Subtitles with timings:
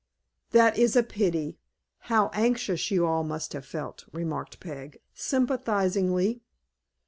[0.49, 1.59] "That is a pity.
[2.09, 6.41] How anxious you all must have felt!" remarked Peg, sympathizingly.